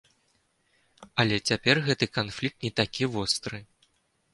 Але 1.23 1.37
цяпер 1.51 1.75
гэты 1.91 2.05
канфлікт 2.21 2.59
не 2.69 2.77
такі 2.81 3.03
востры. 3.19 3.67